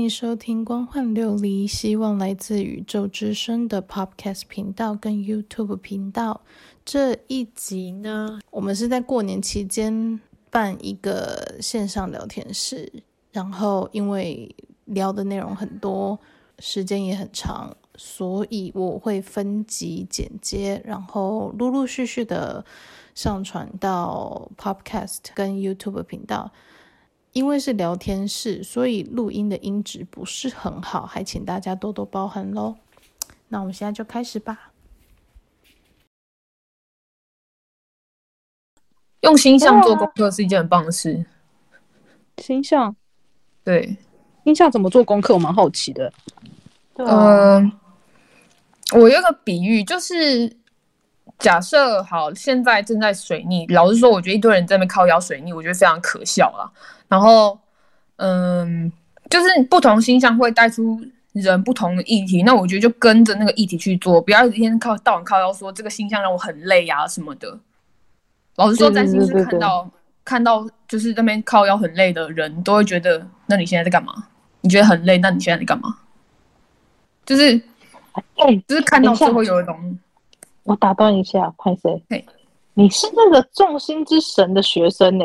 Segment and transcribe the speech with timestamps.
[0.00, 6.40] 迎收听《光幻琉璃》，希望来自宇宙之声的 Podcast 频道跟 YouTube 频道。
[6.86, 10.18] 这一集呢，我们是在过年期间
[10.48, 12.90] 办一个线上聊天室，
[13.30, 14.54] 然后因为
[14.86, 16.18] 聊的内容很多，
[16.58, 22.64] 时间也很长，所以我会分集剪接，然后陆陆续续的
[23.14, 26.50] 上传到 Podcast 跟 YouTube 频道。
[27.32, 32.76] 因为是聊天室，所以录音的音质不是很好，还请大家多多包涵喽。
[33.48, 34.72] 那我们现在就开始吧。
[39.20, 41.26] 用星象做功课是一件很棒的事。
[42.38, 42.96] 星象，
[43.62, 43.96] 对，
[44.44, 45.34] 星象怎么做功课？
[45.34, 46.12] 我蛮好奇的。
[46.94, 47.72] 嗯、呃，
[48.98, 50.56] 我有个比喻，就是
[51.40, 53.66] 假设好，现在正在水逆。
[53.68, 56.70] 老实说，我觉得一堆人在那边靠腰水逆，我觉得非常可笑啊。
[57.08, 57.58] 然后，
[58.16, 58.92] 嗯，
[59.28, 61.00] 就是不同星象会带出
[61.32, 67.58] 人不同的议题，那我觉得就跟着那个议题去做，不要一天靠到晚靠腰说这个星象让我很累呀、啊、什么的。
[68.56, 69.90] 老实说，占星师看到
[70.24, 74.12] 看到就是那边靠腰很累的人，都会觉得，那你现在在干嘛？
[74.60, 75.96] 你觉得很累，那你现在在干嘛？
[77.24, 77.54] 就是，
[78.36, 79.98] 哎，就是看到就会有一种，
[80.70, 82.00] 我打断一下，派谁？
[82.08, 82.24] 嘿，
[82.74, 85.24] 你是那个众星之神的学生呢？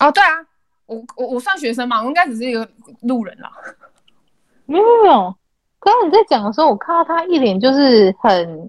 [0.00, 0.44] 哦，对啊。
[0.86, 2.68] 我我我算学生嘛，我应该只是一个
[3.02, 3.52] 路人啦。
[4.66, 5.32] 没有没有，
[5.78, 8.68] 刚刚你在讲的时候，我看到他一脸就是很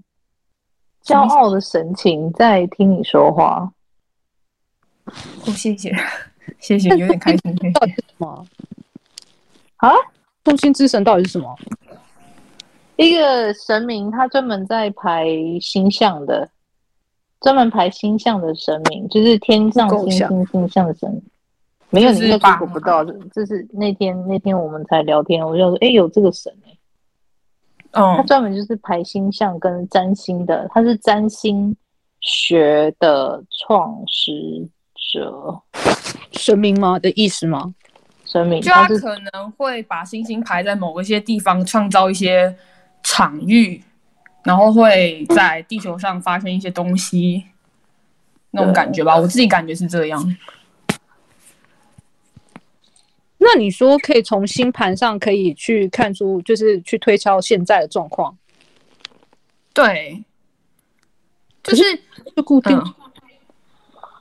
[1.04, 3.68] 骄傲的神情在听你说话。
[5.06, 5.14] 哦，
[5.46, 5.92] 谢谢
[6.60, 7.56] 谢谢，有点开心。
[7.74, 8.46] 到底是什么？
[9.78, 9.92] 啊？
[10.44, 11.58] 众星之神到底是什么？
[13.08, 15.28] 一个神明，他专门在排
[15.60, 16.50] 星象的，
[17.40, 21.22] 专门排星象的神明，就是天上星星星象的神明。
[21.90, 23.04] 没有，你应该不到。
[23.34, 28.02] 这是那天那天我们才聊天，我就说，哎，有这个神哎。
[28.02, 28.14] 哦。
[28.16, 31.76] 他专门就是排星象跟占星的，他是占星
[32.22, 34.32] 学的创始
[35.12, 35.60] 者。
[36.32, 36.98] 神明吗？
[36.98, 37.76] 的意思吗？
[38.24, 38.62] 神明。
[38.62, 42.56] 就他可能会把星星排在某一些地方，创造一些
[43.04, 43.84] 场域，
[44.44, 47.46] 然后会在地球上发生一些东西，
[48.52, 49.16] 那种感觉吧。
[49.16, 50.38] 我自己感觉是这样。
[53.44, 58.38] 那你说可以从星盘上可以去看出，就是去推敲现在的状况。
[59.74, 60.24] 对，
[61.64, 61.84] 就是
[62.36, 62.96] 就固定，嗯、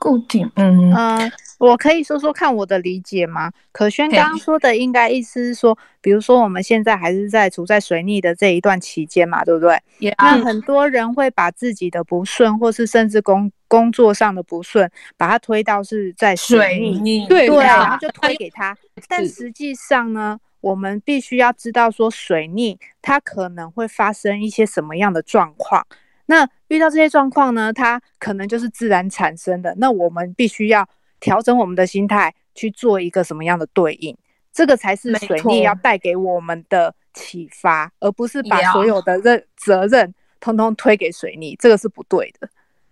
[0.01, 0.49] 固定。
[0.55, 3.51] 嗯嗯，我可以说说看我的理解吗？
[3.71, 10.15] 可轩刚刚说的应该意思是说，比如说我们现在还是在处在水逆的这一段期间嘛，对不对？Yeah.
[10.17, 18.75] 那很多人会把自己的不顺，或是甚至工工作上的不顺，把它推到是在水逆，水逆对对，然后就推给他。
[19.07, 25.85] 但实际上呢，我们必须要知道说，水逆它可能会发生一些什么样的状况。
[26.31, 29.75] 那遇到这些状况呢，它可能就是自然产生的。
[29.77, 30.87] 那我们必须要
[31.19, 34.17] 调整我们的心态，去做一个什么样的对应，
[34.53, 42.47] 这个才是水逆要带给我们的启发，而不是把所有的任责任通通推给水逆，这个是不对的。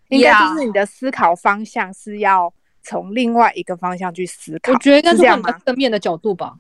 [0.09, 2.53] 应该就是你的思考方向是要。
[2.81, 6.56] 从另外一个方向去思考，我觉得应该是从正面的角度吧。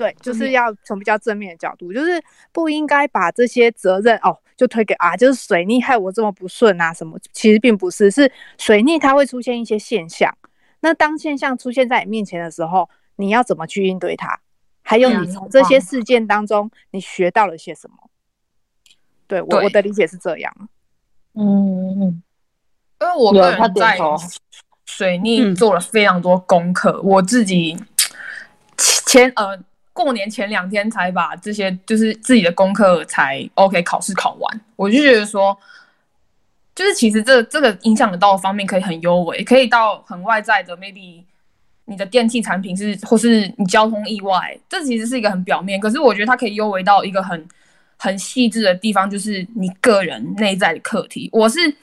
[0.00, 2.22] 对，就是要从比较正面的角度，就是
[2.52, 7.18] 不应该把这些责任哦，就推给啊，就是水逆害我这么不顺啊什么。
[7.32, 10.34] 其实并不是，是水逆它会出现一些现象。
[10.80, 14.40] 那当现象出现在你面前的时候，你要怎么去应对它？
[14.82, 17.96] 还有你从这些事件当中，你学到了些什么？
[19.26, 20.50] 对，我我的理解是这样。
[21.34, 22.22] 嗯。
[23.00, 23.98] 因为我个人在
[24.84, 27.74] 水逆做了非常多功课，嗯、我自己
[29.06, 29.58] 前呃
[30.04, 35.56] 过年前两天才把这些就是自己的功课才 OK 考试考完，我就觉得说，
[36.74, 41.22] 就是其实这这个影响得到的方面可以很优微，可以到很外在的，maybe
[41.84, 47.48] 你的电器产品是或是你交通意外，这其实是一个很表面，可是我觉得它可以优微到一个很
[47.96, 51.74] 很细致的地方，就是你个人内在的课题，我是。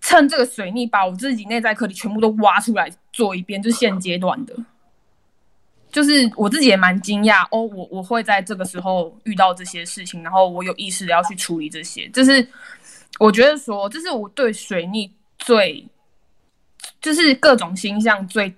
[0.00, 4.54] 趁这个水逆，把我自己内在课题全部都挖出来做一遍，就是现阶段的，
[5.90, 12.46] 就是我自己也蛮惊讶哦，我我会在这个时候遇到这些事情，然后我有意识的要去处理这些，就是
[13.18, 15.86] 我觉得说，这是我对水逆最，
[17.00, 18.54] 就是各种星象最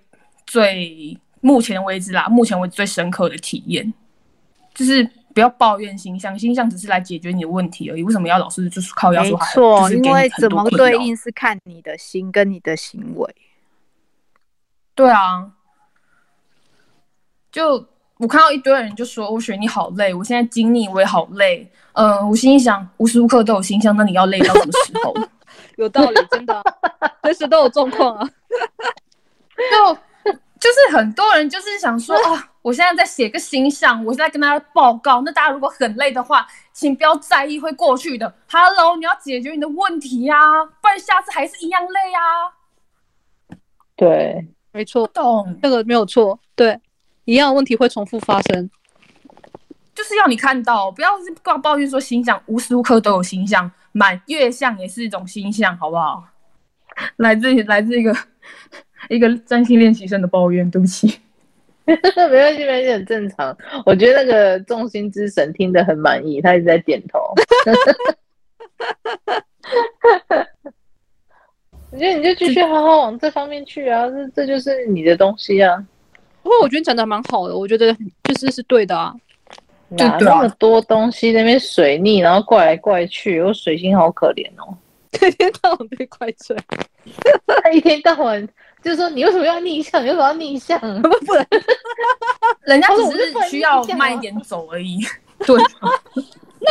[0.47, 3.93] 最目前为止啦，目前为止最深刻的体验，
[4.75, 5.09] 就是。
[5.33, 8.03] 不要抱怨星象，星象只是来解决你的问题而已。
[8.03, 9.39] 为什么要老是就是靠要说？
[9.39, 13.37] 没错，因为怎么对应是看你的心跟你的行为。
[14.93, 15.49] 对啊，
[17.51, 17.85] 就
[18.19, 25.15] 我看到一堆人就说：“我学你好累，我现在经历我也好累。”嗯，我心里想，无时无刻都有心象，那你要累到什么时候？
[25.77, 26.63] 有道理，真的，
[27.25, 28.29] 随时都有状况啊。
[29.57, 29.95] 就
[30.61, 35.23] 就是很多人就是想说啊，我现在在写个形象，我现在跟大家报告。
[35.23, 38.33] 那大家如果很累的话，请不要在意，会过去的。
[38.51, 43.57] Hello，你要解决你的问题呀、啊，不然下次还是一样累呀、啊。
[43.97, 46.79] 对，没错，懂这个没有错，对。
[47.31, 48.69] 一样的问题会重复发生，
[49.95, 56.25] 就是要你看到，不要是挂抱怨说星象无时无刻都有星象，满月相也是一种星象，好不好？
[57.19, 58.13] 来自来自一个
[59.09, 61.21] 一个占星练习生的抱怨，对不起，
[61.87, 62.13] 没关
[62.57, 63.57] 系，没关系，很正常。
[63.87, 67.33] 我觉得那个众星之神听得很满意，他一直在点头。
[71.93, 75.87] 我觉得你就继续好好往这方面去啊，这这就是你的东西啊。
[76.43, 77.93] 不过我觉得讲的蛮好的，我觉得
[78.25, 79.15] 就是是对的啊。
[79.91, 84.73] 哪那么多东西在那边水逆，然后怪来怪去，我水星好可怜哦，
[85.27, 86.57] 一天到晚被怪罪，
[87.75, 88.49] 一天到晚
[88.85, 90.01] 就是说你为什么要逆向？
[90.01, 90.79] 你为什么要逆向？
[91.03, 91.47] 不不能，
[92.67, 94.99] 人家只是需要慢一点走而已。
[95.45, 95.57] 对。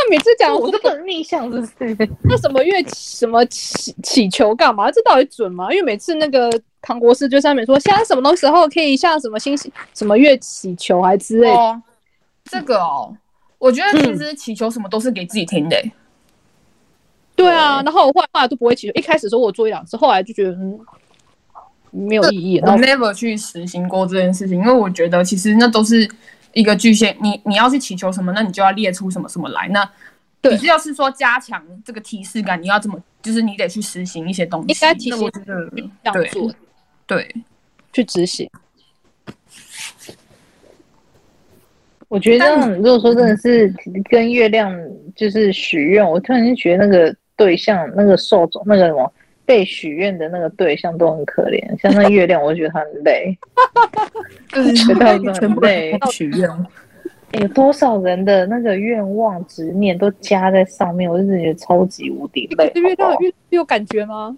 [0.02, 2.10] 那每次讲我都不能逆向，是不是？
[2.24, 4.90] 那什么月什么祈祈求干嘛？
[4.90, 5.70] 这到底准吗？
[5.72, 6.50] 因为每次那个
[6.82, 11.54] 唐国师就上面说，现在什么时候可以像什么星星什么月祈求还之类的。
[11.54, 11.82] 哦，
[12.46, 13.14] 这个哦，
[13.58, 15.92] 我觉得其实祈求什么都是给自己听的，欸嗯。
[17.36, 20.80] 对啊，然后我后来后来都不会祈求，一开始说我做一两次，后来就觉得嗯
[21.92, 22.60] 没有意义。
[22.60, 26.10] 我 never 去实行过这件事情，因为我觉得其实那都是。
[26.54, 29.68] 一个巨蟹，你你要去祈求什么，那你就要列出什么什么来。
[29.70, 29.90] 那
[30.50, 34.68] 你是要是说加强这个提示感，你要怎么，就是你得去实行一些东西。
[34.70, 36.52] 应该提醒这样做，
[37.06, 37.36] 对，对
[37.94, 38.50] 去执行。
[42.08, 43.74] 我觉得，如果说真的是
[44.10, 44.74] 跟月亮
[45.16, 49.14] 就是许愿，我突然间觉得那个对象、那个受众、那个什么。
[49.50, 53.36] 被许愿的那个对象都很可怜，像那月亮，我就觉得他很累，
[54.50, 55.98] 就是觉得很累。
[56.12, 56.48] 许愿，
[57.32, 62.72] 有多少人的那个愿望执念都加在上面，我就觉得超级无敌累。
[62.76, 64.38] 月亮有有感觉吗？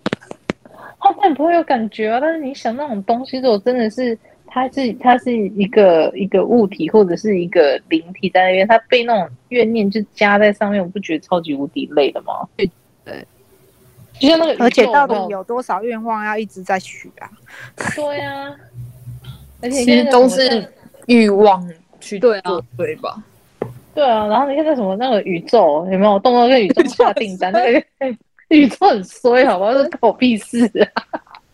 [0.97, 4.17] 他当然不会有感觉啊，但是你想那种东西，如果真的是
[4.47, 12.47] 它是它是一个一个物体或者是一个灵体在那边，它被那种怨念就加在上面，我不觉得超级无敌累的吗？
[12.55, 12.71] 对
[13.03, 13.27] 对。
[14.21, 17.27] 就像那个，而且到底有多少愿望要一直在许啊？
[17.95, 18.55] 对呀，
[19.61, 20.71] 而且其实都是
[21.07, 21.67] 欲望
[21.99, 22.31] 去做，
[22.77, 23.23] 对吧？
[23.95, 27.51] 对啊，然后你看那什么那个宇宙有没有动到跟宇宙下订单？
[27.53, 27.85] 那个
[28.49, 29.73] 宇宙很衰，好吧？
[29.73, 30.65] 这关我屁事
[30.95, 31.03] 啊！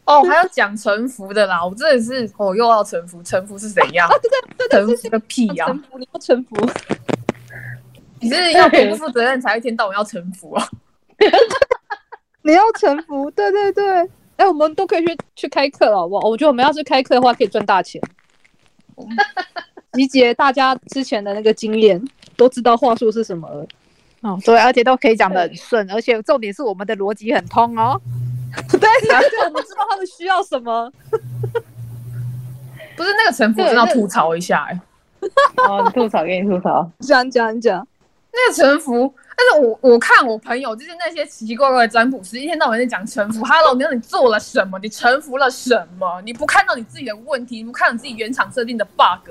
[0.06, 4.10] 哦，还要讲臣服的啦，我真的是哦，又要臣服，臣服是怎样？
[4.72, 5.66] 臣服个屁呀！
[5.68, 6.56] 臣服你要臣服，
[8.20, 10.68] 你是要不负责任才一天到晚要臣服啊？
[12.48, 13.86] 你要臣服，对对对，
[14.38, 16.30] 哎、欸，我们都可以去去开课了，好不好？
[16.30, 18.02] 我觉得我们要是开课的话，可以赚大钱。
[19.92, 22.02] 集结大家之前的那个经验，
[22.38, 23.68] 都知道话术是什么了。
[24.22, 28.00] 哦，对，而且都可以讲的很顺，而且重点是我们的逻辑很通哦。
[28.80, 30.90] 对，而且我们知道他们需要什么。
[32.96, 34.82] 不是那个臣服，真的要吐槽一下哎。
[35.68, 37.86] 哦，你吐槽给你吐槽，讲讲讲，
[38.32, 39.14] 那个臣服。
[39.38, 43.46] 但是我我看我朋友就是那些奇奇怪怪的占卜师，一天到晚在讲臣服。
[43.46, 44.80] Hello，你说你做了什么？
[44.80, 46.20] 你臣服了什么？
[46.26, 49.30] 你不看到你自己的问题，你不看到你自己原厂设定的 bug，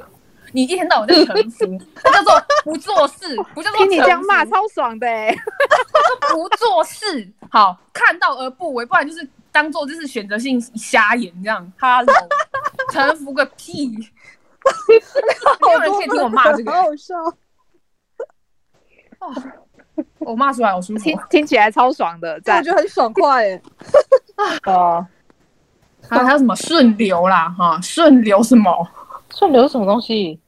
[0.52, 1.66] 你一天到晚在臣服，
[2.04, 5.38] 那叫做不做事，不叫做听你这样骂超爽的哎、 欸，
[6.30, 11.72] 不做事好，看到而不为，不然就是当做就是选择性瞎眼这样。
[11.80, 12.14] Hello，
[12.92, 13.90] 臣服个屁！
[15.66, 17.16] 没有人可以听我骂这个，好好笑。
[19.18, 19.34] 哦
[20.18, 23.62] 我骂出来好舒服，听听起来超爽的， 我觉得很爽快耶。
[24.64, 25.06] 啊，
[26.08, 27.48] 还有还有什么顺流啦？
[27.56, 28.88] 哈，顺流什么？
[29.34, 30.38] 顺流是什么东西？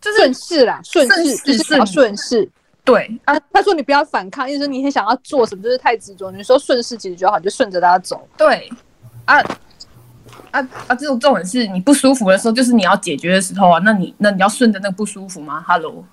[0.00, 2.48] 就是顺势啦，顺势就是要顺势。
[2.84, 6.30] 对啊，他说你不要反抗，意思你很想要做什么，就是太执着。
[6.30, 8.28] 你说顺势其实就好，就顺着他走。
[8.36, 8.70] 对，
[9.24, 9.38] 啊
[10.50, 10.94] 啊啊！
[10.94, 13.80] 这种这种是你不舒服的时候，就是你要解决的时候啊。
[13.84, 16.04] 那你那你要顺着那个不舒服吗？Hello，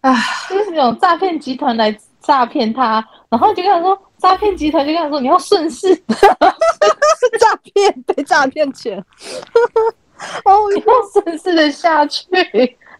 [0.00, 0.14] 啊，
[0.48, 1.94] 就是那种诈骗集团来。
[2.22, 8.98] 诈骗他，然后就跟他说，诈骗集团就跟他说，你要顺势，诈骗被诈骗钱，
[10.44, 12.26] 哦， 你要顺势的下去，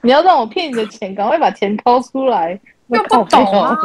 [0.02, 3.76] 你要让我骗你的钱，赶快把钱掏出来，又不懂啊，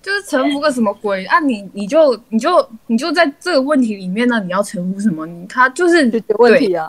[0.00, 1.24] 就是臣服个什么鬼？
[1.26, 1.60] 啊你？
[1.60, 5.26] 你你就你就你就在这个问题里面呢，你要臣服什么？
[5.26, 6.88] 你他就是解决问题啊，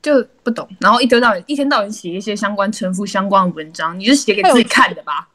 [0.00, 5.28] 就不懂，然后一天到晚一天到晚写一些相关臣服相关的文章，你是写给自己看的吧？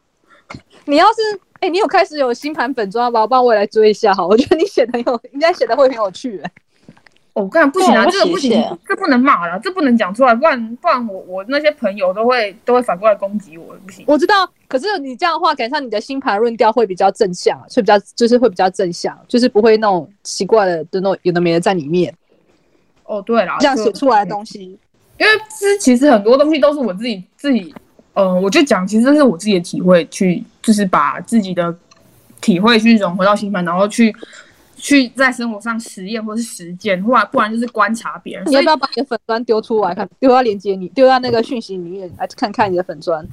[0.86, 1.22] 你要是
[1.56, 3.26] 哎、欸，你有开始有新盘粉专吧？
[3.26, 6.52] 帮我也来追一下哈，我觉得你写的有，应该写的会很有趣、欸。
[7.34, 8.52] 哦，我看不行啊，这个不行，
[8.88, 14.06] 这不能骂了，这不能讲出来，不然不然我我那些朋友都会都会反过来攻击我，不行。
[14.08, 22.14] 我知道，可是你这样的话，赶上你的新盘论调会比较正向，所以比较就是会比较正向，就是不会那种奇怪的的那种有的没的在里面。
[23.04, 24.80] 哦，对了，这样写出来的东西，
[25.18, 27.76] 因为这其实很多东西都是我自己自己，
[28.16, 31.74] 嗯、呃，我就讲，其实这是我自己的体会，去就是把自己的
[32.42, 34.16] 体会去融合到星盘，然后去。
[34.78, 38.46] 去在生活上实验或是实践，或者不然就是观察别人。
[38.46, 40.08] 你要不要把你的粉砖丢出来看？
[40.20, 43.26] 丢到链接你，丢到那个讯息里面来看看你的粉砖。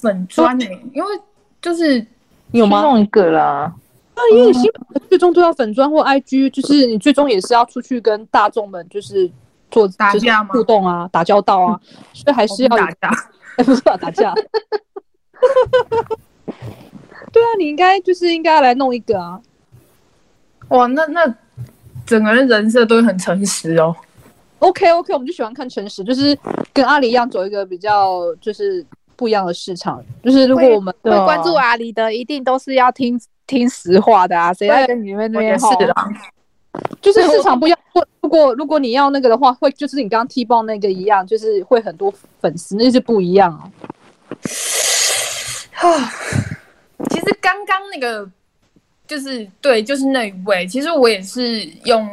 [0.00, 0.82] 粉砖呢、欸？
[0.94, 1.08] 因为
[1.60, 2.04] 就是
[2.50, 2.80] 你有吗？
[2.80, 3.72] 弄一个啦。
[4.16, 4.64] 那因为新
[5.10, 9.30] 最终都要粉砖或 IG，就是你最终也是要出去跟大众们就是
[9.70, 11.80] 做打架互动啊，打交道啊，
[12.14, 13.10] 所以还是要打架。
[13.56, 14.34] 哎，不是打架。
[17.32, 19.40] 对啊，你应该就是应该要来弄一个啊。
[20.68, 21.34] 哇，那那
[22.06, 23.94] 整个人人设都会很诚实哦。
[24.58, 26.38] OK OK，我们就喜欢看诚实，就是
[26.72, 28.84] 跟阿里一样走一个比较就是
[29.16, 30.02] 不一样的市场。
[30.22, 34.52] 就是如果我们会关注阿里的，一定都是要听听实话的啊。
[34.52, 35.94] 谁在跟你们那边是的，
[37.00, 37.78] 就是市场不一样。
[38.20, 43.70] 如果如果你要那个的话，会就是你刚刚踢爆那个一样，就是会很多粉丝，那是不一样啊。
[47.10, 48.28] 其实刚刚那个。
[49.04, 50.66] 就是对，就是那一位。
[50.66, 52.08] 其实我也是用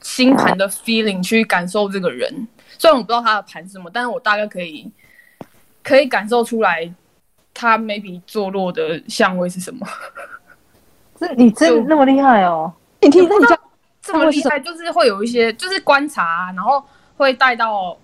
[0.00, 2.46] 星盘的 feeling 去感受这个人，
[2.78, 4.88] 虽然我不知道他的盘是什么，但是我大概可以
[5.82, 6.88] 可以感受出来
[7.52, 9.84] 他 maybe 坐落的相位是什么。
[11.18, 12.72] 这你真那么厉害哦？
[13.00, 13.55] 你听，那你这
[14.06, 16.82] 这么厉害，就是会有一些就是观察，然后
[17.16, 17.96] 会带到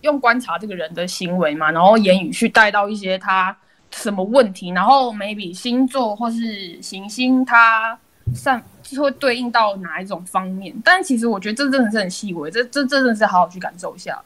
[0.00, 3.56] 用观察这个人的行为嘛，然后言语去带到一些他。
[3.96, 4.70] 什么问题？
[4.70, 7.96] 然后 maybe 星座或是行星，它
[8.34, 10.74] 上就会对应到哪一种方面？
[10.84, 14.20] 但其实我觉得这真的是很细微，这这真的是好好去感受一下。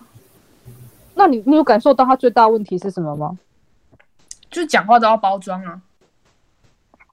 [1.15, 3.39] 那你你有感受到他最大问题是什么吗？
[4.51, 5.79] 就是讲话都要包装啊！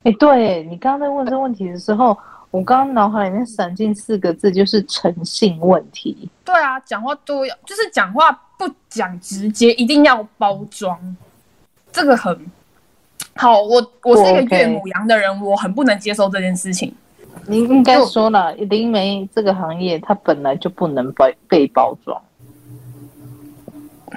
[0.04, 2.18] 哎、欸，对你刚刚在问这问题的时候，
[2.56, 6.30] 我刚刚脑海里面闪进四个字，就是诚信问题。
[6.46, 10.98] 对啊，讲话都要，就是讲话不讲直接，一定要包装。
[11.92, 12.40] 这个很
[13.36, 15.44] 好，我我是一个岳母羊的人，okay.
[15.44, 16.96] 我很不能接受这件事情。
[17.46, 22.22] 您应该说了，灵媒这个行业它本来就不能被被包装，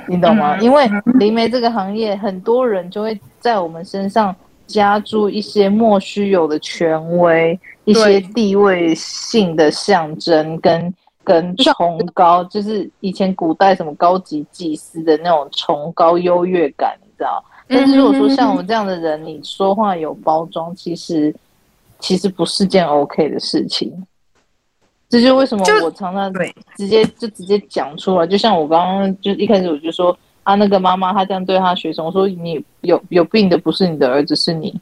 [0.07, 0.54] 你懂吗？
[0.57, 4.35] 嗯、因为灵媒这个行业，很多人就会在我们身上
[4.68, 10.94] 加注一些莫须有的权威，一些地位性的象征跟
[11.25, 17.42] 跟崇高，就是以前古代什么高级祭司的那种崇高优越感，你知道？
[17.66, 21.34] 但是如果说像我们这样的人，你说话有包装，其实
[21.98, 23.92] 其实不是件 OK 的事情。
[25.10, 26.30] 这就是为什么我常常
[26.76, 28.26] 直接就直接讲出来。
[28.26, 30.14] 就像我刚刚就一开始我就说
[30.48, 34.74] 啊，那个妈妈她这样对她学生，我说你有有病的不是你的儿子，是你。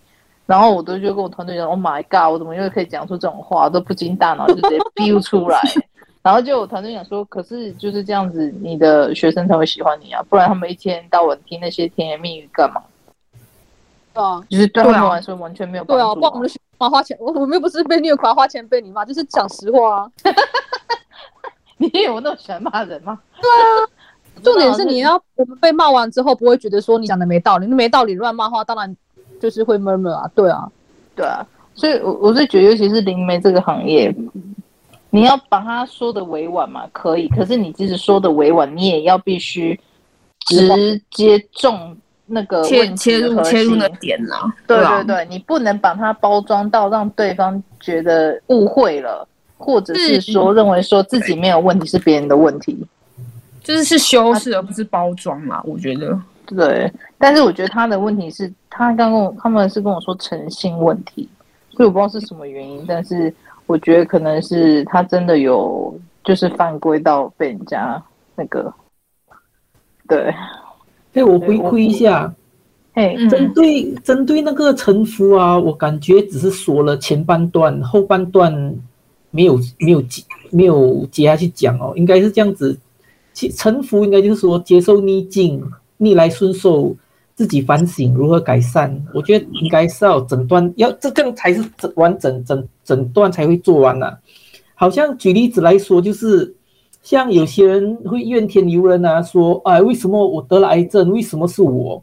[0.46, 3.68] 然后我都就跟我团队讲，Oh my God，我怎么又可以讲出这种话？
[3.68, 5.61] 都不经大脑就直接飙出来。
[6.23, 12.80] 然后就我团队讲说，可是就是这样子，你的学生才会喜欢你啊，不然他们一天到晚听那些甜言蜜语干嘛？
[14.12, 16.00] 啊，就是对他们来说完全没有帮助。
[16.00, 20.11] 对啊，不然我们的学生花钱，我我们又不是被虐狂花钱被你骂，就是讲实话啊。
[21.78, 23.18] 你有那么喜欢骂人吗？
[23.42, 23.66] 对啊，
[24.43, 28.97] 重点是你要我们被骂完之后，不会觉得说你讲的没道理，那没道理乱骂话，当然
[29.40, 30.69] 就是会 murmur 啊，对啊，
[31.14, 34.14] 对啊，所以我我是觉得，尤其是灵媒这个行业。
[35.09, 36.83] 你要把他说的委婉嘛？
[36.93, 39.78] 可以，可是你即使说的委婉，你也要必须
[40.40, 44.52] 直接中那个切切入切入的点啊。
[44.66, 49.26] 对对对，你不能把它包装到让对方觉得误会了，
[49.57, 52.76] 或者是说认为说自己没有问题是别人的问题，
[53.66, 55.61] 就是是修饰而不是包装嘛？
[55.64, 61.28] 我觉得对，但是我觉得他的问题是他刚跟我他们是跟我说诚信问题，
[61.70, 63.35] 所以我不知道是什么原因，但是。
[63.68, 65.92] 我觉得可能是他真的有，
[66.23, 68.00] 就是犯规到被人家
[68.37, 68.73] 那个，
[70.06, 70.32] 对。
[71.14, 72.32] 哎，我回馈一下，
[72.92, 78.52] 哎，针对针对那个臣服啊，我感觉只是说了前半段，后半段
[79.32, 82.78] 没有没有接没有接下去讲哦，应该是这样子。
[83.37, 85.62] 其臣服应该就是说接受逆境，
[85.99, 86.97] 逆来顺受。
[87.37, 94.19] 自己反省如何改善，我觉得应该是要诊断，要这个才是整完整整整段才会做完呐、啊。
[94.75, 96.57] 好像举例子来说，就是
[97.02, 101.11] 像有些人会怨天尤人啊，说哎，为什么我得了癌症？
[101.11, 102.02] 为什么是我？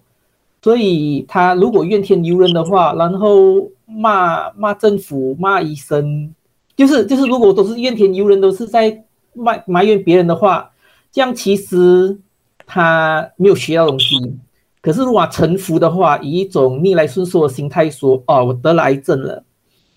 [0.61, 6.31] 所以他如果怨天尤人的话，然后骂骂政府、骂医生，
[6.77, 10.69] 就是就是，如果都是怨天尤人，都是在埋埋怨别人的话，
[11.13, 12.19] 这样其实
[12.65, 14.35] 他没有学到东西。
[14.81, 19.41] 可是如果臣服的话，以一种逆来顺受的心态说，哦，我得了癌症了。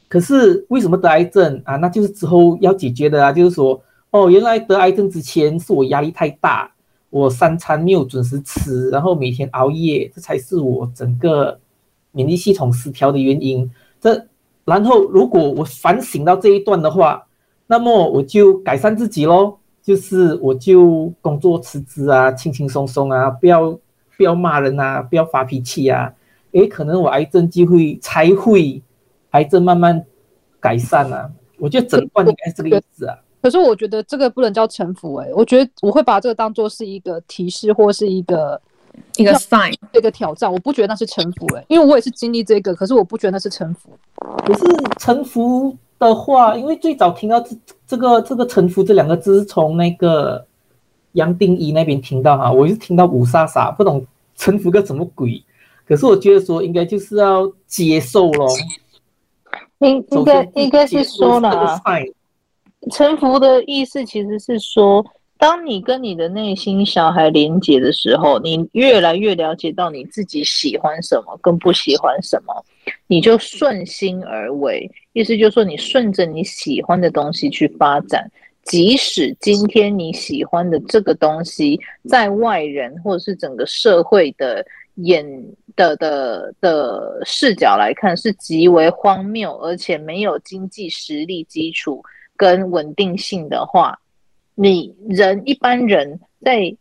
[0.08, 1.74] 可是为什么得癌症啊？
[1.76, 6.70] 那就是之后要解决的啊，就是说，哦，原来得癌症之前是我压力太大。
[7.08, 11.58] 我三餐没有准时吃，然后每天熬夜，这才是我整个
[12.12, 13.70] 免疫系统失调的原因。
[14.00, 14.26] 这，
[14.64, 17.26] 然后如果我反省到这一段的话，
[17.66, 19.56] 那么我就改善自己喽，
[19.86, 23.70] 就是我就工作辞职啊，轻轻松松啊，不要
[24.16, 26.12] 不要骂人啊，不要发脾气啊，
[26.50, 28.82] 诶，可能我癌症就会才会
[29.30, 30.04] 癌症慢慢
[30.58, 31.30] 改善啊。
[31.60, 33.16] 我觉得整段应该是这个意思啊。
[33.40, 38.60] 可是我觉得这个不能叫臣服哎、欸，我觉得我会把这个当做是一个提示或是一个
[39.16, 43.90] 一个 sign 一个挑战，我不觉得那是臣服哎、欸，因为我也是经历这个，可是我不觉得那是臣服。
[44.44, 44.64] 可是
[44.98, 50.46] 臣服的话，因为最早听到这这个这个臣服这两个字是从那个
[51.12, 55.42] 杨定一那边听到哈，我就听到雾煞煞，不懂臣服个什么鬼。
[55.86, 58.48] 可是我觉得说应该就是要接受咯，
[59.78, 61.80] 应应该应该是说了啊。
[62.90, 65.04] 臣服的意思其实是说，
[65.38, 72.64] 当你跟你的内心小孩连接的时候，你越来越了解到你自己喜欢什么，跟不喜欢什么，
[73.06, 74.90] 你就顺心而为。
[75.12, 78.30] 意思就是说，你顺着你喜欢的东西去发展，
[78.62, 84.64] 即使今天你喜欢的这个东西，在外人或者是整个社会的
[84.96, 85.24] 眼
[85.74, 92.02] 的的的视角来看是极为荒谬，而且没有经济实力基础。
[92.38, 93.98] 跟稳定性的话，
[94.54, 96.76] 你人一般人在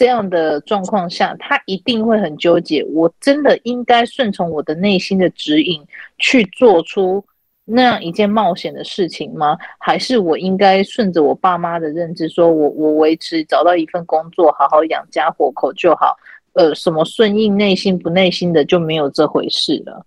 [0.00, 2.82] 这样的状况下，他一定会很纠结。
[2.84, 7.22] 我真的应该顺从我的内心的指引去做出
[7.66, 9.58] 那样一件冒险的事情吗？
[9.78, 16.16] 还是我应该顺着我爸妈的认知，说我我维持找到一份工作，好好养家活口就好？
[16.54, 20.02] 呃，什么顺应内心不内心的就没有这回事了。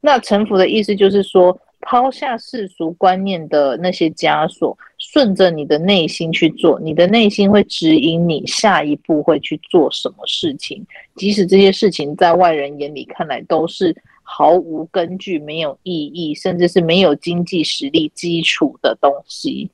[0.00, 1.54] 那臣服的意思就是说。
[1.88, 10.84] 抛下世俗观念的那些枷锁，顺着你的内心去做，你的内心会指引你下一步会去做什么事情。
[11.14, 19.70] 即使这些事情在外人眼里看来都是毫无根据、没有意义，甚至是没有经济实力基础的东西。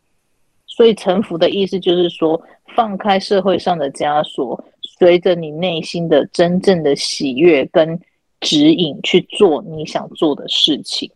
[0.66, 2.38] 所以，臣服的意思就是说，
[2.76, 7.98] 放开社会上的枷锁，随着你内心的真正的喜悦跟
[8.40, 11.10] 指引去做你想做的事情。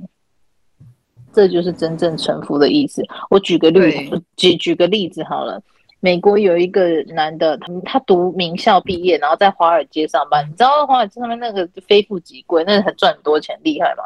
[1.37, 3.03] 这就是真正臣服的意思。
[3.29, 5.63] 我举个例子，举举个例子好了。
[6.01, 10.47] 美国有一个男的，他他读名校毕业，然后在华尔街上班。
[10.49, 14.05] 你知道华尔街上面那个非富即贵，那很赚很多钱，厉害嘛。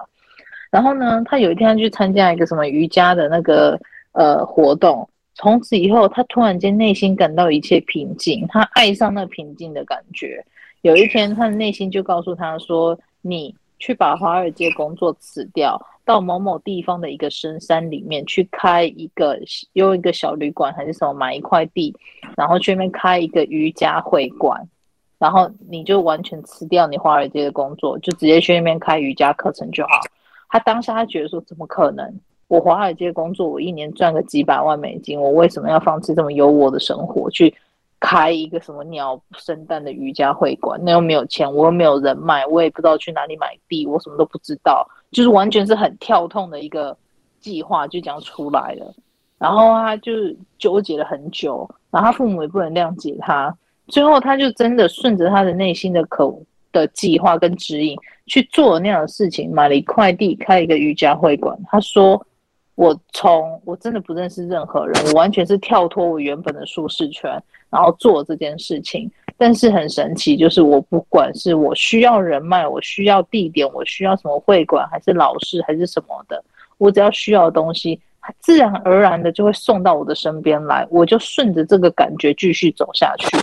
[0.72, 3.78] 然后呢，他有一天去参加一个什么瑜伽的那个
[4.12, 10.44] 呃活动，从此以后，他突然间内心感到一切平静，他爱上那平静的感觉。
[10.82, 19.38] 有一天，他的内心就告诉他说：“你去把华尔街工作辞掉。”到某某地方的一个深山里面去开一个，
[19.74, 21.94] 用一个小旅馆还是什么，买一块地，
[22.36, 24.60] 然后去那边开一个瑜伽会馆，
[25.20, 29.90] 然后你就完全辞掉你华尔街的工作，就直接去那边开瑜伽课程就好。
[30.48, 32.12] 他当下他觉得说，怎么可能？
[32.48, 37.54] 我华尔街工作，我一年赚个几百万美金，我为什么要放弃这么优渥的生活去？
[38.00, 46.96] 开一个什么鸟生蛋的瑜伽会馆，那又没有钱，我又没有人脉，我也不知道去哪里买地，我什么都不知道，就是完全是很跳痛的一个
[47.40, 48.94] 计划就这样出来了。
[49.38, 50.12] 然后他就
[50.58, 53.56] 纠结了很久，然后他父母也不能谅解他，
[53.88, 56.42] 最后他就真的顺着他的内心的口
[56.72, 57.96] 的计划跟指引
[58.26, 61.58] 去做那样的事情，买了一块地，开一个瑜伽会馆。
[61.66, 62.24] 他说。
[62.76, 67.30] 我从我真的不认识任何人，我完全是跳脱我原本的舒适圈，
[67.68, 69.10] 然后做这件事情。
[69.42, 76.44] 但是很神奇，就是我不管是我需要人脉，我需要地点，我需要什么会馆，还是老师，还是什么的，
[76.76, 77.98] 我只要需要的东西，
[78.40, 83.38] 自然而然的就会送到我的身边来，我就顺着这个感觉继续走下去。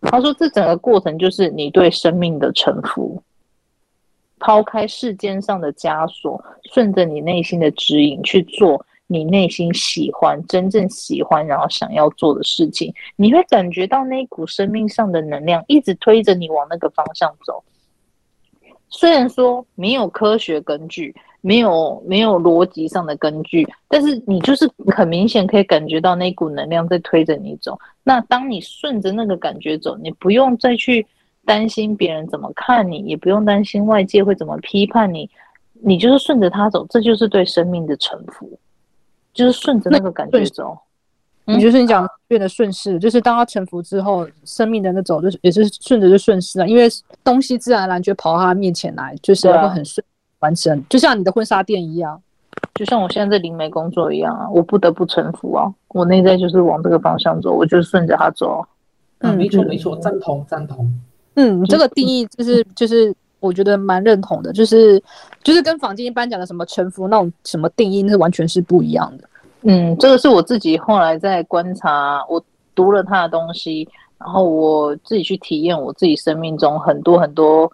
[0.00, 3.22] 他说，这整个过程就是你对生命的臣服。
[4.38, 17.62] 抛开世间上的枷锁，顺着你内心的指引去做你内心喜欢、真正喜欢，然后想要做的事情，你会感觉到那股生命上的能量一直推着你往那个方向走。
[18.88, 27.76] 虽然说没有科学根据，没有没有逻辑上的根据，但是你就是很明显可以感觉到那股能量在推着你走。
[28.04, 31.04] 那当你顺着那个感觉走，你不用再去
[31.44, 35.28] 担心别人怎么看你，也不用担心外界会怎么批判你，
[35.72, 38.58] 你就是顺着它走，这就是对生命的臣服，
[39.36, 40.76] 就是顺着那个感觉走。
[41.48, 46.88] 你就是你讲变得顺势，就是当他臣服之后，生命的那种就是也是顺着就顺势啊，因为
[47.22, 50.04] 东西自然而然就跑到他面前来，就是会很顺
[50.40, 52.20] 完成，就像你的婚纱店一样，
[52.74, 58.66] 就像我现在在灵媒工作一样啊，我不得不臣服啊，我内在就是往这个方向走，我就顺着他走。
[59.18, 60.92] 嗯，没错没错，赞同赞同。
[61.34, 65.00] 嗯，这个定义就是就是我觉得蛮认同的，就是
[65.46, 69.28] 就是跟坊间一般讲的什么臣服那种什么定义，那是完全是不一样的。
[69.60, 72.42] 嗯，这个是我自己后来在观察，我
[72.74, 77.70] 读了他的东西，然后我自己去体验我自己生命中很多很多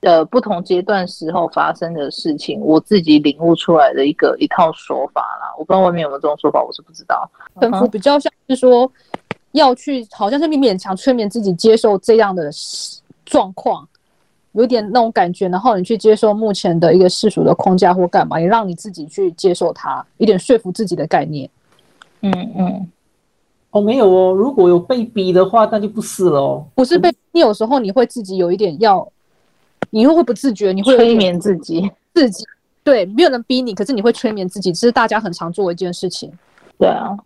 [0.00, 5.52] 呃不同阶段时候发生的事情，我自己领悟出来的一个一套说法啦。
[5.58, 7.30] 我不知道外面有没有这种说法，我是不知道。
[7.60, 8.90] 臣服比较像是说
[9.50, 12.50] 要去，好像是你勉强催眠自己接受这样的
[13.26, 13.86] 状况。
[14.52, 21.48] 有点那种感觉，然后你去接受目前的一个世俗的框架或干嘛，也让你自己去接受它，一点说服自己的概念。
[22.20, 22.90] 嗯嗯，
[23.70, 26.66] 哦，没有哦，如果有被逼的话，那就不是了哦。
[26.74, 29.10] 不是被，你有时候你会自己有一点要，
[29.90, 32.44] 你会会不自觉，你会催眠自己，自己
[32.84, 36.30] 对，没有人逼你，可是你会催眠自己，这是大家很常做的一件事情。
[36.78, 37.16] 对啊，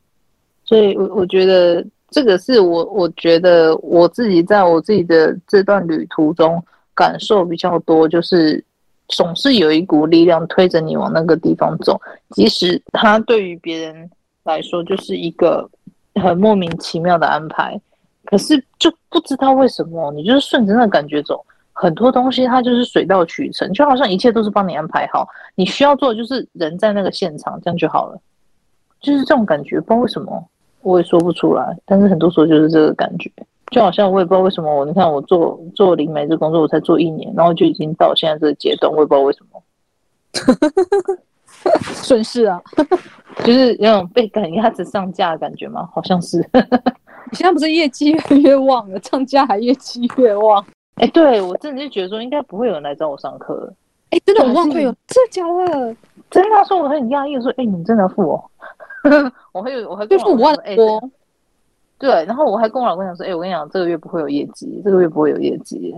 [0.64, 6.62] 所以我我觉得这个是我我觉得我自己在我自己的这段旅途中。
[6.96, 8.64] 感受比较多，就是
[9.08, 14.10] 总是有一股力量推着你往那个地方走，即使它对于别人
[14.42, 15.70] 来说就是一个
[16.14, 17.80] 很莫名其妙的安排，
[18.24, 28.18] 可是就不知道为什么，你就是顺着那感觉走，很多东西它就是水到渠成，就好像一切都是帮你安排好，你需要做的就是人在那个现场，这样就好了，
[29.00, 30.48] 就是这种感觉，不知道为什么，
[30.86, 33.28] 我也说不出来，但是很多时候就是这个感觉。
[33.72, 39.60] 就好像我也不知道为什么我，你看我做做灵媒这工作，我才做一年，然后就已经到现在这个阶段，我也不知道为什么，
[42.04, 42.62] 顺势啊，
[43.44, 45.88] 就是有种被赶鸭子上架的感觉吗？
[45.92, 46.38] 好像是。
[47.32, 50.64] 你现在不是业绩越来越旺了， 上架还业绩越旺？
[50.94, 53.72] 哎、欸，对我真的就觉得说，应该不会有人来找我上课。
[54.24, 55.42] 真的我忘会有，真的假
[55.74, 55.96] 的？
[56.30, 58.50] 真的说我很压抑，说哎、欸，你们真的要付 我？
[59.52, 60.98] 我会有，我会付五万多。
[60.98, 61.10] 欸
[61.98, 65.94] 对，然后我还跟我老公讲说，哎，我跟你讲，这个月不会有业绩，这个月不会有业绩，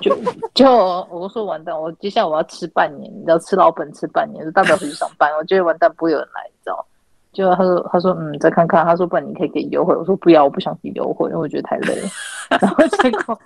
[0.00, 0.16] 就
[0.54, 0.66] 就
[1.10, 5.30] 我说完蛋，我接下来我要吃半年，你知道，吃老本吃半年，就大不了回去上班。
[5.36, 6.86] 我觉得完蛋，不会有人来，你知道？
[7.34, 9.94] 就他说，他说，嗯，再看看，他说，不然你可以给优惠。
[9.94, 12.08] 我说不要，我不想给优惠，因为我觉得太累了。
[12.58, 13.38] 然后结果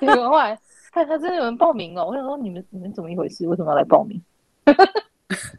[0.00, 0.58] 结果后来，
[0.98, 3.46] 看他真的有人报名哦，我想说，你们你们怎么一回事？
[3.46, 4.20] 为什么要来报名？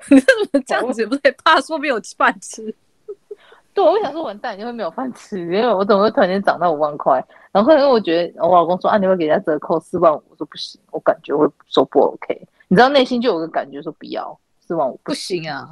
[0.10, 1.06] 你怎么这样子？
[1.08, 2.74] 不是怕说没有饭吃？
[3.74, 7.24] 对，我想说完蛋，你会没有饭吃，因为我怎么会突然间涨到五万块？
[7.54, 12.48] 然后因为我觉得我老公说啊，你会给人家折扣四万五，我说不行，我感觉会说不 OK。
[12.68, 15.70] 你知道内心就有个感觉说不要四万五不行啊，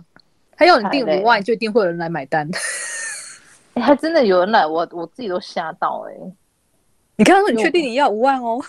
[0.56, 2.50] 他要你定五万，就一定会有人来买单。
[3.76, 6.34] 哎、欸，还真的有人来，我我自己都吓到哎、欸。
[7.18, 8.60] 你刚刚说你确定你要五万哦？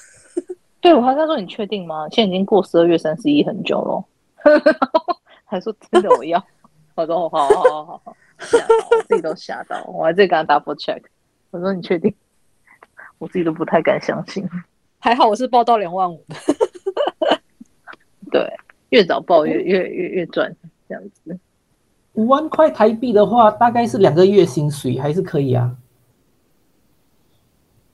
[0.81, 2.09] 对，我还跟他说你确定吗？
[2.11, 4.05] 现在已经过十二月三十一很久了，
[5.45, 6.43] 还说真的我要，
[6.95, 8.17] 我说好好好好好。
[8.39, 11.03] 吓到我自己都吓到，我还在跟他 double check。
[11.51, 12.15] 我说你确定？
[13.19, 14.49] 我自己都不太敢相信。
[15.01, 16.25] 还好我是报到两万五。
[18.31, 18.49] 对，
[18.91, 20.55] 越早报越越越越赚，
[20.89, 21.37] 这样子。
[22.13, 25.77] 五万块台币的话，大概是两个月薪水，还是可以啊？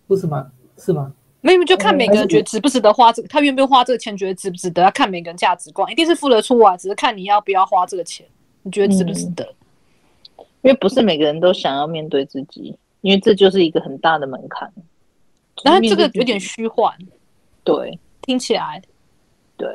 [0.07, 0.51] 不是吗？
[0.77, 1.15] 是吗？
[1.45, 8.27] 没有，就看每个人觉得值不值得花这个，他愿不愿意花这个钱，觉得值不值得，要看每个人价值观，一定是付得出啊，只是看你要不要花这个钱，
[8.63, 9.45] 你觉得值不值得？
[9.45, 9.55] 嗯
[10.65, 14.73] 因为不是每个人都想要面对自己，因为这就是一个很大的门槛。
[15.63, 16.91] 然后这个有点虚幻，
[17.63, 18.81] 对，听起来，
[19.59, 19.69] 对。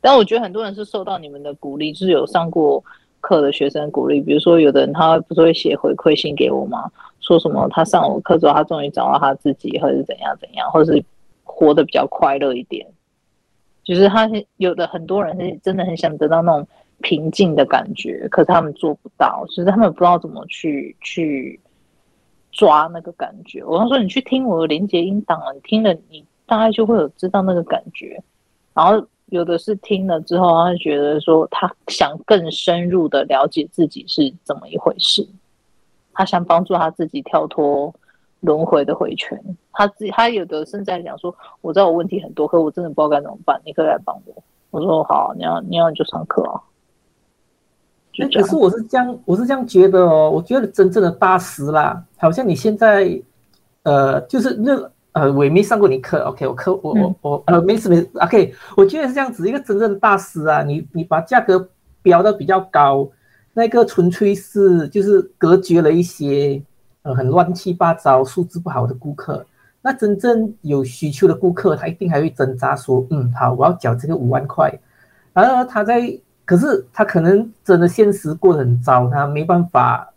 [0.00, 2.84] 但我觉得很多人是受到你们的鼓励，就是有上过
[3.20, 4.20] 课的学生鼓励。
[4.20, 6.88] 比如说，有的人他不是会写回馈信给我吗？
[7.28, 11.04] 说什么他上我课之后，他终于找到他自己，或者是怎样怎样，或者是
[11.44, 12.84] 活得比较快乐一点。
[13.84, 16.66] 就是他有的很多人是真的很想得到那种。
[17.00, 21.60] 平静的感觉，可是他们做不到，其实他们不知道怎么去去
[22.50, 23.62] 抓那个感觉。
[23.62, 28.20] 我刚说你去听我的连接音档啊，你听了你大概就会有知道那个感觉。
[28.74, 35.24] 然后有的是听了之后，他就觉得说他想更深入的了解自己是怎么一回事，
[36.18, 37.94] 他想帮助他自己跳脱
[38.40, 39.40] 轮回的回圈。
[39.72, 44.42] 他自己他有的甚至在讲说，我知道我问题很多，可我真的不知道该怎么办，你可以来帮我。
[44.70, 46.60] 我说好，你要你要你就上课啊。
[48.34, 50.28] 可是我是这样，我是这样觉得哦。
[50.28, 53.16] 我觉得真正的大师啦，好像你现在，
[53.84, 58.52] 呃，就是那呃，我也没上过你课，OK，我课我我我呃，没事没事，OK。
[58.76, 61.68] 我觉得是这样子，一个真正的大师啊，你你把价格
[62.02, 63.08] 标的比较高，
[63.58, 66.62] 那个纯粹是就是隔绝了一些
[67.02, 69.44] 呃很乱七八糟、素质不好的顾客。
[69.82, 74.72] 那真正有需求的顾客，他一定还会挣扎说，嗯，好，我要缴这个五万块。
[75.32, 76.00] 然后他在，
[76.44, 80.08] 可是他可能真的现实过得很糟，他没办法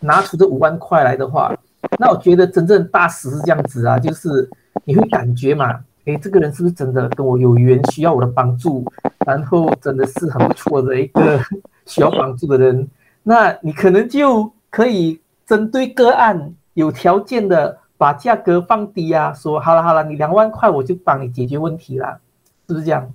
[0.00, 1.54] 拿出这五万块来的话，
[1.98, 4.48] 那我觉得真正大师是这样子啊，就是
[4.84, 8.82] 你会感觉嘛，诶，这个人是不是真的跟我有缘，需要我的帮助，
[9.26, 11.38] 然后真的是很不错的一个
[11.84, 12.88] 需要帮助的人，
[13.22, 22.18] 那你可能就可以针对个案有条件的把价格放低啊，说好了好了，你两万块我就帮你解决问题啦，
[22.66, 23.12] 是不是这样？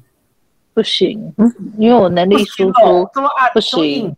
[0.76, 1.34] 不行，
[1.80, 3.10] 因为我能力输出
[3.56, 4.16] 不行。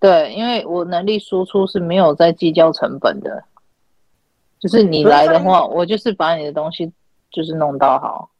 [0.00, 3.44] 对，因为我能力输出是没有在计较成本的，
[4.58, 6.92] 就是你来的话，我就是把你的东西
[7.30, 8.30] 就是弄到好。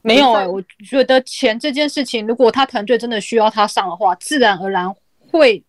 [0.00, 4.88] 没有哎、欸，我觉得钱这件事情，如果他团队真的需要他上的话，自然而然
[5.30, 5.62] 会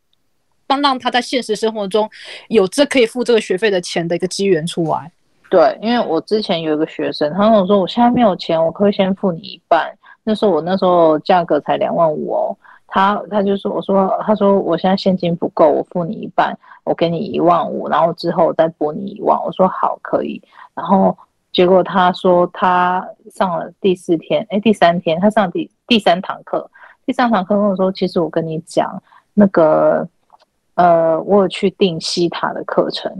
[0.67, 2.09] 帮让他在现实生活中
[2.47, 5.11] 有这可以付这个学费的钱的一个机缘出来。
[5.49, 9.91] 对，因为我之前有一个学生，他跟我说，我现在没有钱，我可以先付你一半。
[10.23, 12.55] 那时候我那时候价格才两万五哦，
[12.87, 19.37] 他他就说我说他说我现在现金不够，我付你一半，我给你一万五，然后之后再拨你一万。
[19.43, 20.39] 我说好可以，
[20.75, 21.17] 然后
[21.59, 26.71] 结果他说他上了第四天，哎，第三天他上第第三堂课，
[27.05, 28.89] 第三堂课跟我说，其实我跟你讲
[29.33, 30.07] 那个
[30.75, 33.11] 呃，我有去订西塔的课程，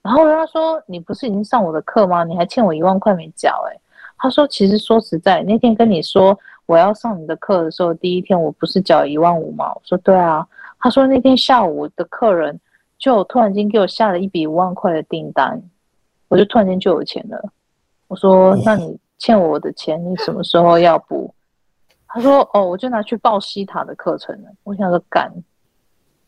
[0.00, 2.24] 然后他说你不是已经上我的课吗？
[2.24, 3.78] 你还欠我一万块没缴哎。
[4.16, 6.34] 他说：“其实说实在，那天跟你说
[6.64, 10.48] 我要上你的课的时候，第一天我不是缴一万五吗？”我说：“对啊。”
[10.80, 12.58] 他说：“那天下午的客人
[12.96, 15.62] 就突然间给我下了一笔五万块的订单，
[16.28, 17.38] 我就突然间就有钱了。”
[18.08, 21.34] 我说：“那你欠我的钱，你什么时候要补？”
[22.08, 25.32] 他说：“哦，我就拿去报西塔的课程了。”我想说干，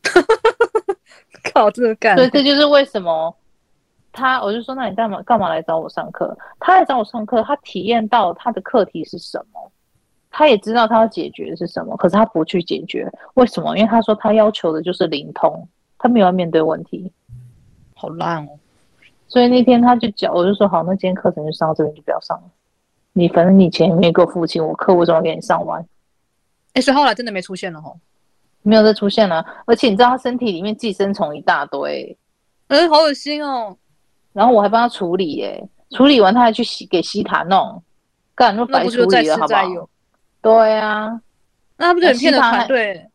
[1.54, 3.34] 靠，这个干，所以这就是为什么。
[4.10, 6.36] 他，我就说，那你干嘛干嘛来找我上课？
[6.58, 9.70] 他来找我上课，他体验到他的课题是什么，
[10.28, 13.76] 他也知道他要解决的是什么，可是他不去解决，为什么？
[13.76, 17.12] 因为他说他要求的就是灵通，他没有要面对问题，
[17.94, 18.58] 好烂哦。
[19.28, 22.44] 所以那天他就讲，我就说好，那今天课程就上到这边，就不要上了。
[23.12, 25.84] 你反正你钱也没给我付清，我课为什么给你上完？
[26.72, 27.98] 哎，所以后来真的没出现了吼，
[28.62, 32.16] 没有再出现了，而且你知道他身体里面寄生虫一大堆，
[32.68, 33.76] 哎，好恶心哦。
[34.32, 35.48] 然后我还帮他处理耶、
[35.90, 37.82] 欸，处理完他还去洗给西塔弄，
[38.34, 39.88] 干那白处理了好不好？
[40.40, 41.20] 对啊，
[41.76, 43.06] 那他不就很骗的团队？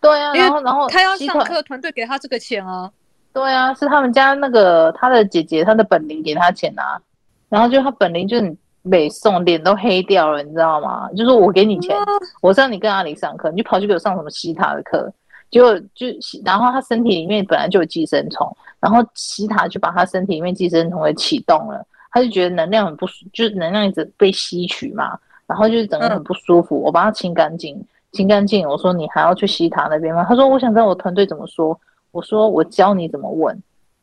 [0.00, 2.90] 对啊，然后然后他要上课，团队给他这个钱啊。
[3.32, 7.00] 对啊，是他们家那个他的姐姐，他的本灵给他钱啊。
[7.48, 11.08] 然后就他本灵就很没送，脸都黑掉了，你知道吗？
[11.16, 11.96] 就是我给你钱，
[12.40, 15.12] 我让你跟阿里上课，你就跑去给我上什么西塔的课。
[15.50, 16.06] 结果就
[16.44, 26.80] 然后他身体里面本来就有寄生虫，然后西塔就把他身体里面寄生虫给启动了，他就觉得能量很不舒，就是能量一直被吸取嘛，然后就是整个很不舒服。
[26.80, 27.78] 我帮他清干净，
[28.12, 28.66] 清干净。
[28.66, 30.24] 我说你还要去西塔那边吗？
[30.26, 31.78] 他说我想知道我团队怎么说。
[32.12, 33.60] 我说我教你怎么问。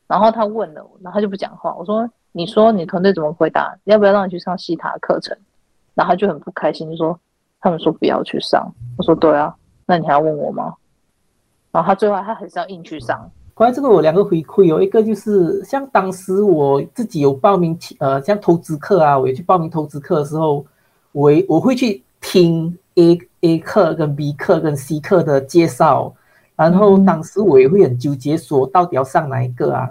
[0.08, 1.74] 然后他问了，然后他就不讲话。
[1.76, 3.78] 我说你说你团队怎么回答？
[3.84, 5.38] 要不要让你去上西塔课程？
[5.93, 7.17] 然后他就很不开心，就说
[7.62, 8.69] 他们说不要去上。
[8.98, 10.74] 我说对啊，那你还要问我吗？
[11.72, 13.30] 然后他最后他还是要硬去上。
[13.54, 20.65] 关于这个，我两个回馈，有一个就是像当时我自己有报名，呃，像投资课啊，我也去报名投资课的时候，
[21.12, 26.12] 我我会去听 A A 课跟 B 课跟 C 课的介绍，
[26.60, 29.89] 然后当时我也会很纠结，说到底要上哪一个啊？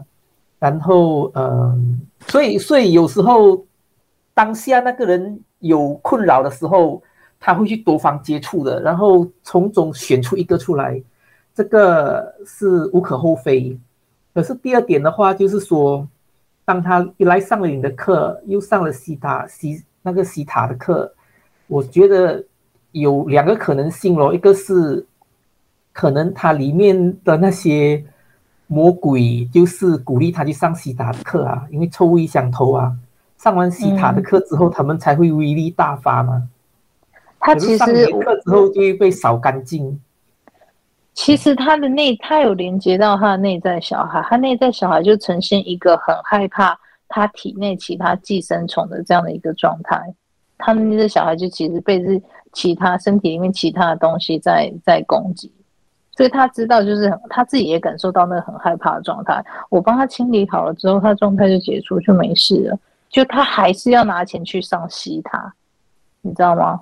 [0.58, 1.78] 然后，嗯、呃，
[2.26, 3.64] 所以所以有时候
[4.34, 7.02] 当下那个人有困扰的时候，
[7.40, 11.02] 他会去多方接触的，然后从中选出一个出来。
[11.54, 13.76] 这个是无可厚非，
[14.32, 16.06] 可是第二点的话，就是说，
[16.64, 21.12] 当他一来上了你的课，又上了西塔西那个西塔的课，
[21.66, 22.44] 我觉得
[22.92, 25.04] 有两个可能性咯，一个是
[25.98, 28.04] 可能他里面的那些
[28.68, 32.92] 魔鬼，就是鼓励他去上西塔的课啊，因为臭味相投啊，
[33.36, 36.48] 上完西塔的课之后，嗯、他们才会威力大发嘛。
[37.40, 40.00] 他其实上课之后就会被扫干净。
[41.14, 50.00] 其实他的内，他有连接到他的内在小孩，他内在小孩就呈现一个很害怕他体内其他寄生虫的这样的一个状态。
[50.58, 55.50] 他的内在小孩就其实被是其他身体里面其他的东西在在攻击，
[56.18, 59.40] 所以他知道，就是他自己也感受到那个很害怕的状态。
[59.70, 62.76] 我帮他清理好了之后，他状态就解除，就没事了。
[63.08, 65.54] 就他还是要拿钱去上西塔，
[66.22, 66.80] 你知道吗？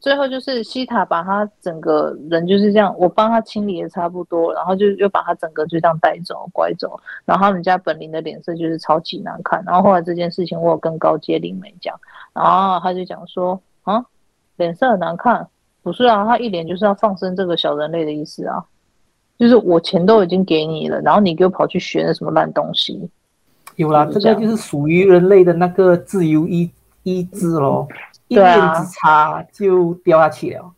[0.00, 6.98] 最后就是西塔把他整个人就是这样，我帮他清理的差不多，然后就又把他整个就这样带走、拐走。
[7.26, 9.62] 然后他们家本灵的脸色就是超级难看。
[9.66, 11.94] 然后后来这件事情我有跟高阶灵媒讲，
[12.32, 14.02] 然后他就讲说啊，
[14.56, 15.46] 脸色很难看，
[15.84, 18.64] 不是啊，他一脸就是要放生这个小人类的意思啊，
[19.38, 23.08] 就是我钱都已经给你了，然后你给我跑去学那什么烂东西。
[23.76, 26.70] 有啦，这，个就是属于人类的那个自由意
[27.02, 27.86] 意志咯。
[28.28, 30.72] 一念之差就掉下去了，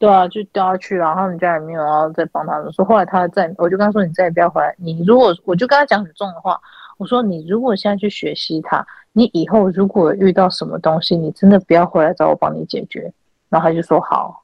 [0.00, 1.06] 对啊，就掉下去了。
[1.06, 2.84] 然后人家也没有要再帮他们说。
[2.84, 4.74] 后来他再，我就跟他说：“你再也不要回来。
[4.78, 6.60] 你如果我就跟他讲很重的话，
[6.96, 13.12] 我说你如果现在去学习它，你以后如果遇到什么东西，你真的不要回来找我帮你解决。”
[13.48, 14.42] 然后他就说：“好。”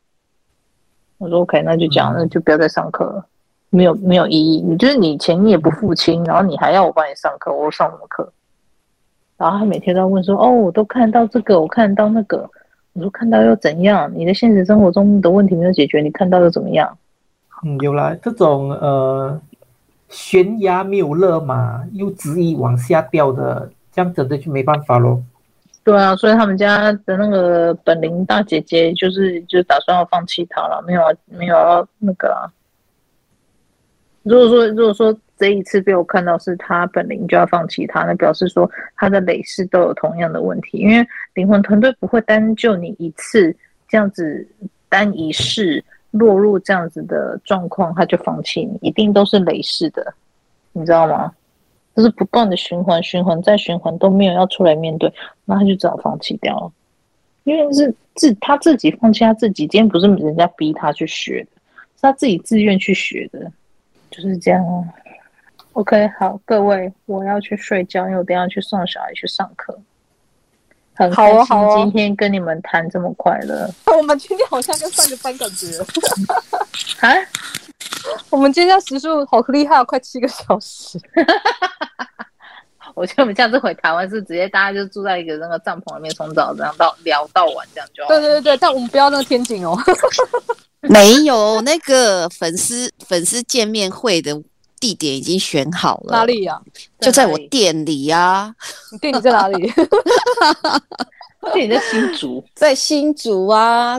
[1.18, 3.24] 我说：“OK，那就讲，那就不要再上课了，
[3.70, 4.60] 没有没有意义。
[4.60, 8.32] 你就是你钱你也不付清，然后你还要我帮你上课，我上什么课？”
[9.36, 12.48] 然后他每天都要问说：“哦，我都看到这个，我看到那个。”
[12.94, 14.10] 我说：“看到又怎样？
[14.14, 16.96] 你的现实生活中的问题没有解决，你看到又怎么样？”
[17.64, 19.40] 嗯，有啦这种呃，
[20.08, 25.22] 悬崖没有勒马，又执意往下掉的，这样子的就没办法喽。
[25.84, 32.50] 对啊，所以他们家的那个本灵大姐姐就是就打算要放弃他了，没有没有要那个啊。
[34.22, 35.16] 如果说如果说。
[35.36, 43.54] 这一次被我看到是他本灵就要放弃他，那表示说他的累世都有同样的问题，因为灵魂团队不会单就你一次
[43.88, 44.46] 这样子
[44.88, 50.14] 单一世落入这样子的状况，他就放弃你，一定都是累世的，
[50.70, 51.32] 你知道吗？
[51.96, 55.12] 就是不断的循环、循环再循环都没有要出来面对，
[55.44, 56.72] 那他就只好放弃掉了，
[57.44, 61.60] 因为是自他自己放弃他自己，今天不是人家逼他去学的，
[61.96, 63.52] 是他自己自愿去学的，
[64.10, 64.84] 就是这样啊。
[65.72, 69.76] OK，好，各位，我要去睡觉，因为我等下去送小孩去上课。
[70.96, 73.68] 很开心今天跟你们谈这么快乐。
[73.98, 75.66] 我们今天好像跟上个班感觉。
[77.04, 77.10] 啊？
[78.30, 80.98] 我们今天时数好厉害，快七个小时。
[82.94, 88.08] 我觉得我们下次回台湾是直接大家就住在一个那个帐篷里面，从早这样到聊到晚这样就好。
[88.08, 89.76] 对对对对，但我们不要那个天井哦。
[90.82, 94.42] 没有那个粉丝粉丝见面会的。
[94.80, 96.60] 地点已经选好了，哪里呀？
[97.00, 98.54] 就在我店里呀。
[98.92, 99.72] 你店里在哪里？
[101.54, 103.98] 店里在新竹，在新竹啊。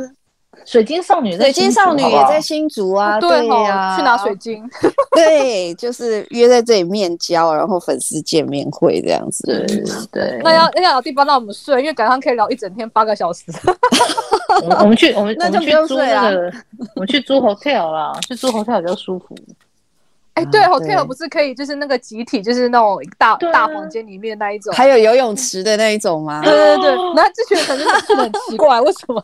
[0.65, 3.19] 水晶少女，水晶少女也在新竹啊。
[3.19, 4.67] 对呀，去拿水晶。
[5.15, 9.45] 对，就是约在这里面交，然后粉丝见面会这样子。
[9.45, 10.41] 对对。
[10.43, 13.43] 那要那要老地方让我们睡，因为赶上可以聊一整天八个小时。
[14.79, 16.51] 我们去，我们那就不用睡了。
[16.95, 19.35] 我们去租 hotel 啦，去租 hotel 比较舒服。
[20.35, 26.41] 哎，对，hotel 不是可以，就是那个集体，就是那种大大房间里面那一种，还有游泳池的那一种吗？
[26.45, 29.23] 对对对，那之前可能很奇怪，为什么？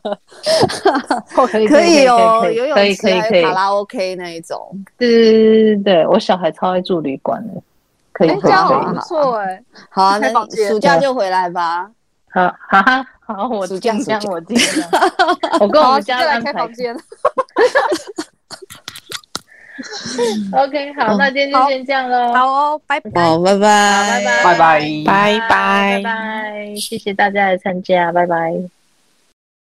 [1.47, 4.58] 可以可以哦，游泳池可以卡拉 OK 那一种。
[4.97, 7.62] 对对对对对，我小孩超爱住旅馆的，
[8.13, 9.62] 可以可以可以，不错哎。
[9.89, 10.30] 好啊，那
[10.69, 11.91] 暑假就回来吧。
[12.34, 14.89] 好，哈哈，好，我暑假暑假我尽量。
[15.60, 16.95] 我跟我们家来开房间。
[20.54, 22.34] OK，好，那今天就先这样喽。
[22.34, 23.22] 好哦，拜拜。
[23.22, 28.81] 好，拜拜，拜拜，拜拜，拜拜，拜拜，谢谢大家的参加，拜拜。